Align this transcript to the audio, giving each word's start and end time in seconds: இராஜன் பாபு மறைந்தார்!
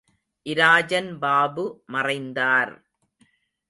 இராஜன் 0.45 1.11
பாபு 1.19 1.65
மறைந்தார்! 1.87 2.73